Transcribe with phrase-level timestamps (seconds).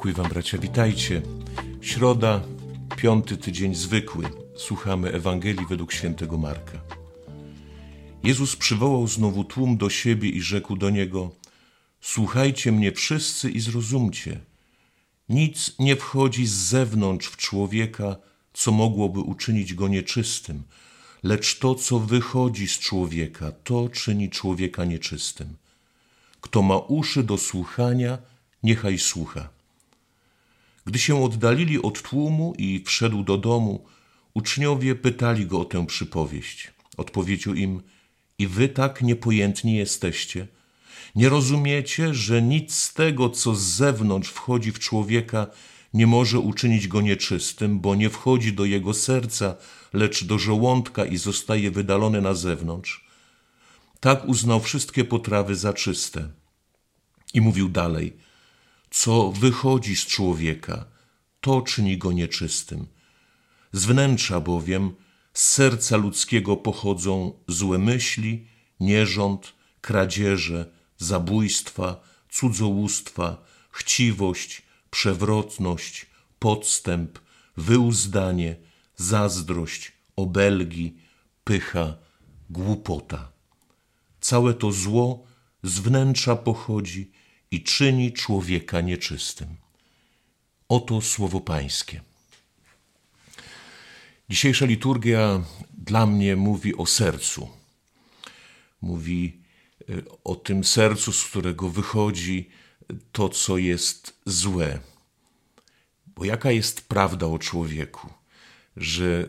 [0.00, 1.22] Pokój Wam, bracia, witajcie.
[1.80, 2.40] Środa,
[2.96, 4.24] piąty tydzień zwykły.
[4.56, 6.78] Słuchamy Ewangelii według świętego Marka.
[8.22, 11.30] Jezus przywołał znowu tłum do siebie i rzekł do niego:
[12.00, 14.40] Słuchajcie mnie wszyscy i zrozumcie.
[15.28, 18.16] Nic nie wchodzi z zewnątrz w człowieka,
[18.52, 20.62] co mogłoby uczynić go nieczystym,
[21.22, 25.56] lecz to, co wychodzi z człowieka, to czyni człowieka nieczystym.
[26.40, 28.18] Kto ma uszy do słuchania,
[28.62, 29.59] niechaj słucha.
[30.84, 33.84] Gdy się oddalili od tłumu i wszedł do domu,
[34.34, 36.72] uczniowie pytali go o tę przypowieść.
[36.96, 37.82] Odpowiedział im:
[38.38, 40.48] I wy tak niepojętni jesteście?
[41.14, 45.46] Nie rozumiecie, że nic z tego, co z zewnątrz wchodzi w człowieka,
[45.94, 49.56] nie może uczynić go nieczystym, bo nie wchodzi do jego serca,
[49.92, 53.04] lecz do żołądka i zostaje wydalone na zewnątrz?
[54.00, 56.28] Tak uznał wszystkie potrawy za czyste.
[57.34, 58.16] I mówił dalej:
[58.90, 60.84] Co wychodzi z człowieka,
[61.40, 62.86] to czyni go nieczystym.
[63.72, 64.94] Z wnętrza bowiem,
[65.34, 68.46] z serca ludzkiego pochodzą złe myśli,
[68.80, 76.06] nierząd, kradzieże, zabójstwa, cudzołóstwa, chciwość, przewrotność,
[76.38, 77.18] podstęp,
[77.56, 78.56] wyuzdanie,
[78.96, 80.96] zazdrość, obelgi,
[81.44, 81.96] pycha,
[82.50, 83.32] głupota.
[84.20, 85.24] Całe to zło
[85.62, 87.12] z wnętrza pochodzi
[87.50, 89.56] i czyni człowieka nieczystym.
[90.68, 92.00] Oto słowo Pańskie.
[94.28, 95.42] Dzisiejsza liturgia
[95.78, 97.48] dla mnie mówi o sercu.
[98.80, 99.42] Mówi
[99.80, 99.84] e,
[100.24, 102.50] o tym sercu, z którego wychodzi
[103.12, 104.78] to, co jest złe.
[106.06, 108.08] Bo jaka jest prawda o człowieku?
[108.76, 109.28] Że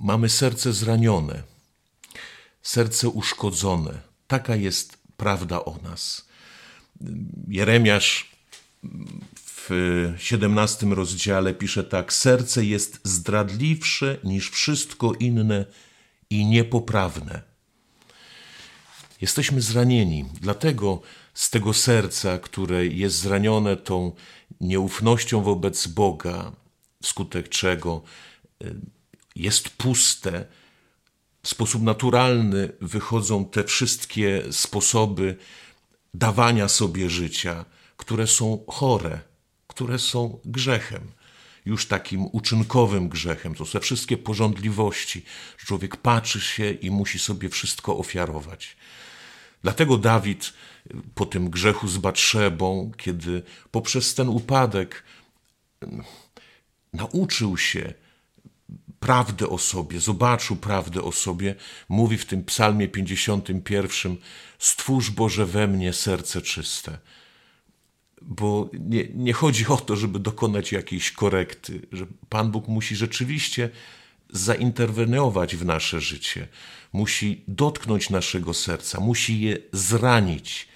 [0.00, 1.42] mamy serce zranione,
[2.62, 4.00] serce uszkodzone.
[4.26, 6.31] Taka jest prawda o nas.
[7.48, 8.32] Jeremiasz
[9.34, 9.70] w
[10.18, 15.66] 17 rozdziale pisze tak: Serce jest zdradliwsze niż wszystko inne
[16.30, 17.42] i niepoprawne.
[19.20, 21.02] Jesteśmy zranieni, dlatego
[21.34, 24.12] z tego serca, które jest zranione tą
[24.60, 26.52] nieufnością wobec Boga,
[27.02, 28.02] wskutek czego
[28.64, 28.74] y,
[29.36, 30.44] jest puste,
[31.42, 35.36] w sposób naturalny wychodzą te wszystkie sposoby
[36.14, 37.64] dawania sobie życia,
[37.96, 39.20] które są chore,
[39.66, 41.12] które są grzechem,
[41.64, 43.54] już takim uczynkowym grzechem.
[43.54, 45.24] To są wszystkie porządliwości.
[45.56, 48.76] Człowiek patrzy się i musi sobie wszystko ofiarować.
[49.62, 50.52] Dlatego Dawid
[51.14, 55.02] po tym grzechu z Batrzebą, kiedy poprzez ten upadek
[55.80, 56.04] mm,
[56.92, 57.94] nauczył się
[59.02, 61.54] prawdę o sobie, zobaczył prawdę o sobie,
[61.88, 64.16] mówi w tym psalmie 51,
[64.58, 66.98] stwórz Boże we mnie serce czyste.
[68.22, 73.70] Bo nie, nie chodzi o to, żeby dokonać jakiejś korekty, że Pan Bóg musi rzeczywiście
[74.30, 76.48] zainterweniować w nasze życie,
[76.92, 80.68] musi dotknąć naszego serca, musi je zranić.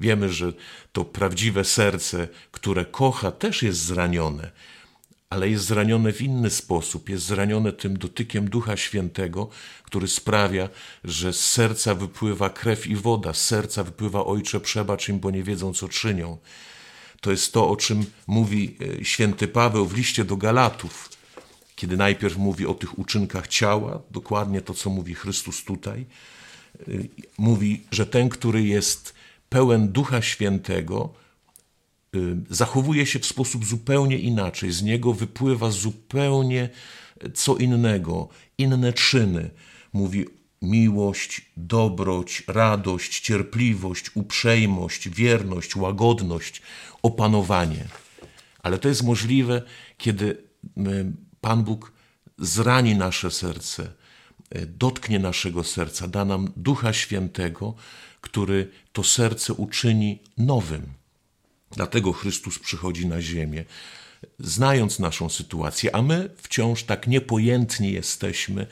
[0.00, 0.52] Wiemy, że
[0.92, 4.50] to prawdziwe serce, które kocha, też jest zranione
[5.34, 7.08] ale jest zranione w inny sposób.
[7.08, 9.48] Jest zranione tym dotykiem Ducha Świętego,
[9.84, 10.68] który sprawia,
[11.04, 15.42] że z serca wypływa krew i woda, z serca wypływa Ojcze przebacz im, bo nie
[15.42, 16.38] wiedzą, co czynią.
[17.20, 21.08] To jest to, o czym mówi e, święty Paweł w liście do Galatów,
[21.76, 26.06] kiedy najpierw mówi o tych uczynkach ciała, dokładnie to, co mówi Chrystus tutaj.
[26.80, 26.84] E,
[27.38, 29.14] mówi, że ten, który jest
[29.48, 31.23] pełen Ducha Świętego,
[32.50, 34.72] zachowuje się w sposób zupełnie inaczej.
[34.72, 36.68] Z niego wypływa zupełnie
[37.34, 39.50] co innego, inne czyny.
[39.92, 40.24] Mówi
[40.62, 46.62] miłość, dobroć, radość, cierpliwość, uprzejmość, wierność, łagodność,
[47.02, 47.84] opanowanie.
[48.62, 49.62] Ale to jest możliwe,
[49.98, 51.92] kiedy y, Pan Bóg
[52.38, 53.92] zrani nasze serce,
[54.56, 57.74] y, dotknie naszego serca, da nam Ducha Świętego,
[58.20, 61.03] który to serce uczyni nowym.
[61.76, 63.64] Dlatego Chrystus przychodzi na ziemię,
[64.38, 68.66] znając naszą sytuację, a my wciąż tak niepojętni jesteśmy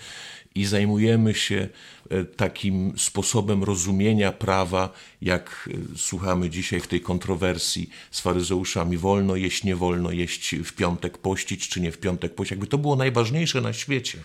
[0.54, 1.69] i zajmujemy się
[2.10, 8.96] e, takim sposobem rozumienia prawa, jak e, słuchamy dzisiaj w tej kontrowersji z faryzeuszami.
[8.96, 12.50] Wolno jeść, nie wolno jeść, w piątek pościć, czy nie w piątek pościć.
[12.50, 14.19] Jakby to było najważniejsze na świecie.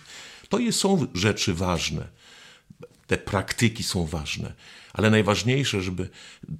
[0.48, 2.08] To są rzeczy ważne.
[3.08, 4.54] Te praktyki są ważne,
[4.92, 6.08] ale najważniejsze, żeby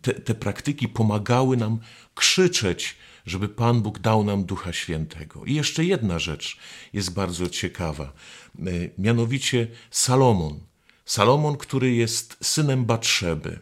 [0.03, 1.79] te, te praktyki pomagały nam
[2.15, 2.97] krzyczeć,
[3.27, 5.45] żeby Pan Bóg dał nam Ducha Świętego.
[5.45, 6.57] I jeszcze jedna rzecz
[6.93, 8.63] jest bardzo ciekawa, e,
[8.99, 10.61] mianowicie Salomon.
[11.05, 13.61] Salomon, który jest synem Batrzeby.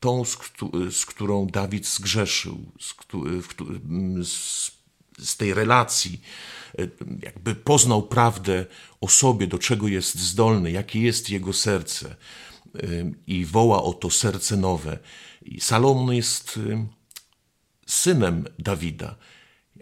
[0.00, 0.24] tą,
[0.90, 2.94] z, którą Dawid zgrzeszył, z,
[4.28, 4.70] z,
[5.18, 6.20] z tej relacji,
[7.22, 8.66] jakby poznał prawdę
[9.00, 12.16] o sobie, do czego jest zdolny, jakie jest jego serce
[13.26, 14.98] i woła o to serce nowe.
[15.42, 16.58] I Salomon jest
[17.86, 19.16] synem Dawida.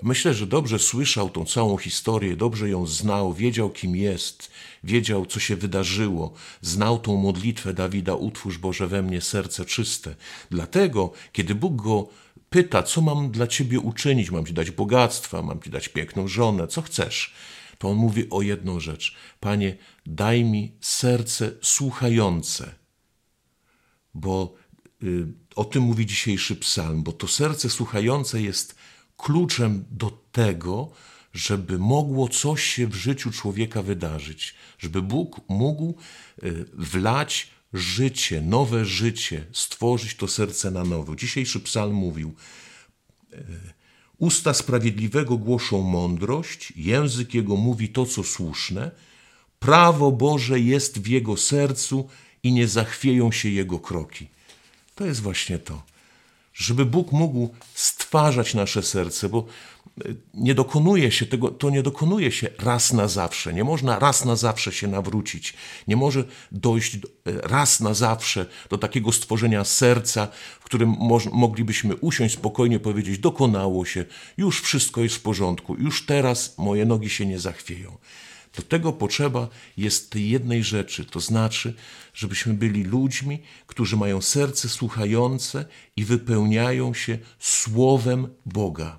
[0.03, 4.50] Myślę, że dobrze słyszał tą całą historię, dobrze ją znał, wiedział kim jest,
[4.85, 10.15] wiedział co się wydarzyło, znał tą modlitwę Dawida, utwórz Boże we mnie serce czyste.
[10.50, 12.09] Dlatego, kiedy Bóg go
[12.50, 16.69] pyta, co mam dla ciebie uczynić, mam ci dać bogactwa, mam ci dać piękną żonę,
[16.69, 17.35] co chcesz,
[17.79, 19.76] to on mówi o jedną rzecz: Panie,
[20.06, 22.75] daj mi serce słuchające,
[24.14, 24.55] bo
[25.02, 25.26] y,
[25.56, 28.75] o tym mówi dzisiejszy psalm, bo to serce słuchające jest
[29.17, 30.91] kluczem do tego,
[31.32, 35.94] żeby mogło coś się w życiu człowieka wydarzyć, żeby Bóg mógł
[36.43, 41.17] y, wlać życie, nowe życie, stworzyć to serce na nowo.
[41.17, 42.35] Dzisiejszy psalm mówił:
[43.33, 43.37] y,
[44.19, 48.91] Usta sprawiedliwego głoszą mądrość, język jego mówi to, co słuszne,
[49.59, 52.09] prawo Boże jest w jego sercu
[52.43, 54.29] i nie zachwieją się jego kroki.
[54.95, 55.83] To jest właśnie to
[56.55, 59.47] żeby Bóg mógł stwarzać nasze serce, bo
[60.05, 63.55] e, nie dokonuje się tego, to nie dokonuje się raz na zawsze.
[63.55, 65.55] Nie można raz na zawsze się nawrócić.
[65.88, 70.29] Nie może dojść e, raz na zawsze do takiego stworzenia serca,
[70.61, 70.97] w którym
[71.32, 74.05] moglibyśmy usiąść spokojnie, powiedzieć: Dokonało się,
[74.37, 77.99] już wszystko jest w porządku, już teraz moje nogi się nie zachwieją.
[78.56, 81.75] Do tego potrzeba jest tej jednej rzeczy, to znaczy,
[82.14, 85.64] żebyśmy byli ludźmi, którzy mają serce słuchające
[85.97, 88.99] i wypełniają się słowem Boga.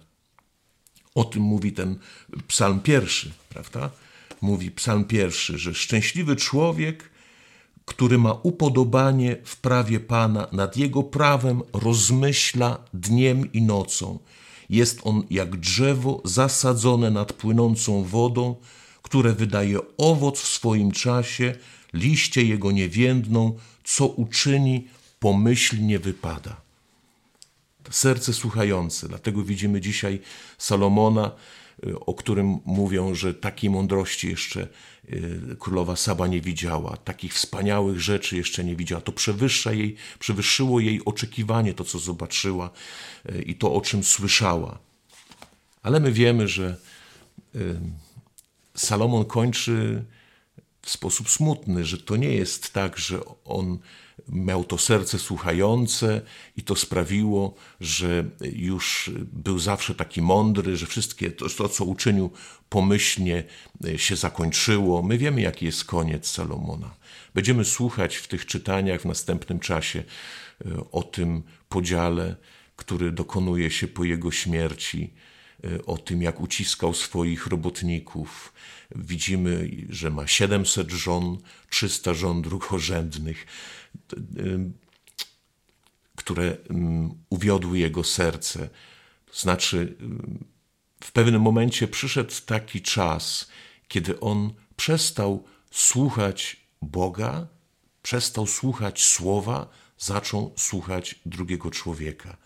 [1.15, 1.99] O tym mówi ten
[2.47, 3.89] psalm pierwszy, prawda?
[4.41, 7.11] Mówi psalm pierwszy, że szczęśliwy człowiek,
[7.85, 14.19] który ma upodobanie w prawie Pana, nad jego prawem rozmyśla dniem i nocą.
[14.69, 18.55] Jest on jak drzewo zasadzone nad płynącą wodą,
[19.11, 21.55] które wydaje owoc w swoim czasie,
[21.93, 24.87] liście jego nie więdną, co uczyni,
[25.19, 26.61] pomyślnie wypada.
[27.89, 30.19] Serce słuchające, dlatego widzimy dzisiaj
[30.57, 31.31] Salomona,
[31.85, 34.67] y, o którym mówią, że takiej mądrości jeszcze
[35.09, 39.01] y, królowa Saba nie widziała, takich wspaniałych rzeczy jeszcze nie widziała.
[39.01, 42.71] To przewyższa jej, przewyższyło jej oczekiwanie, to co zobaczyła
[43.29, 44.79] y, i to, o czym słyszała.
[45.83, 46.77] Ale my wiemy, że
[48.75, 50.05] Salomon kończy
[50.81, 53.79] w sposób smutny, że to nie jest tak, że on
[54.29, 56.21] miał to serce słuchające
[56.57, 62.31] i to sprawiło, że już był zawsze taki mądry, że wszystkie to, to co uczynił
[62.69, 63.43] pomyślnie
[63.97, 65.03] się zakończyło.
[65.03, 66.95] My wiemy, jaki jest koniec Salomona.
[67.33, 70.03] Będziemy słuchać w tych czytaniach w następnym czasie
[70.65, 72.35] e, o tym podziale,
[72.75, 75.13] który dokonuje się po jego śmierci
[75.85, 78.53] o tym, jak uciskał swoich robotników.
[78.95, 81.37] Widzimy, że ma 700 żon,
[81.69, 83.45] 300 żon drugorzędnych,
[84.13, 84.59] y,
[86.15, 88.69] które mm, uwiodły jego serce.
[89.33, 93.47] Znaczy, y, w pewnym momencie przyszedł taki czas,
[93.87, 97.47] kiedy on przestał słuchać Boga,
[98.01, 102.37] przestał słuchać słowa, zaczął słuchać drugiego człowieka.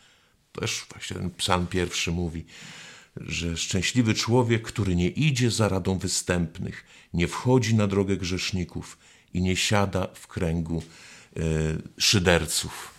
[0.52, 2.46] Też właśnie ten psalm pierwszy mówi,
[3.18, 8.98] że szczęśliwy człowiek, który nie idzie za radą występnych, nie wchodzi na drogę grzeszników
[9.34, 10.84] i nie siada w kręgu
[11.36, 11.42] e,
[11.98, 12.96] szyderców.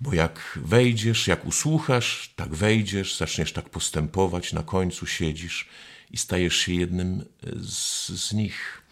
[0.00, 5.68] Bo jak wejdziesz, jak usłuchasz, tak wejdziesz, zaczniesz tak postępować, na końcu siedzisz
[6.10, 7.24] i stajesz się jednym
[7.62, 8.82] z, z nich.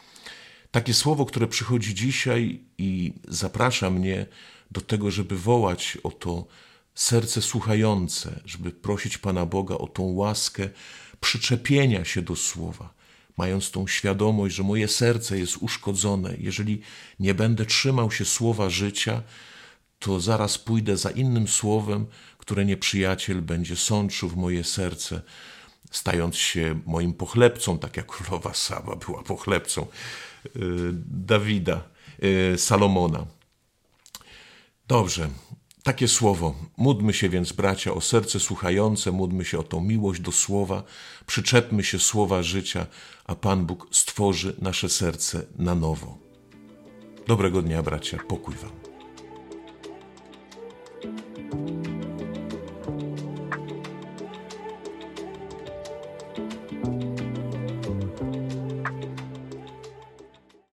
[0.71, 4.27] Takie słowo, które przychodzi dzisiaj i zaprasza mnie
[4.71, 6.47] do tego, żeby wołać o to,
[6.95, 10.69] serce słuchające, żeby prosić Pana Boga o tą łaskę
[11.21, 12.95] przyczepienia się do słowa,
[13.37, 16.35] mając tą świadomość, że moje serce jest uszkodzone.
[16.39, 16.81] Jeżeli
[17.21, 19.23] nie będę trzymał się słowa życia,
[19.99, 22.07] to zaraz pójdę za innym słowem,
[22.39, 25.23] które nieprzyjaciel będzie sączył w moje serce,
[25.91, 29.87] stając się moim pochlebcą, tak jak królowa Saba była pochlebcą
[30.55, 30.61] yy,
[31.07, 31.85] Dawida,
[32.19, 33.27] yy, Salomona.
[34.89, 35.29] Dobrze,
[35.85, 36.55] takie słowo.
[36.77, 40.83] Módlmy się więc, bracia, o serce słuchające, módlmy się o tą miłość do słowa,
[41.27, 42.87] przyczepmy się słowa życia,
[43.25, 46.19] a Pan Bóg stworzy nasze serce na nowo.
[47.27, 48.94] Dobrego dnia, bracia, pokój Wam.